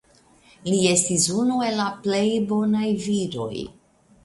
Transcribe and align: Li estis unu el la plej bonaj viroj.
Li 0.71 0.79
estis 0.91 1.27
unu 1.43 1.59
el 1.67 1.77
la 1.81 1.87
plej 2.09 2.23
bonaj 2.55 2.89
viroj. 3.07 3.55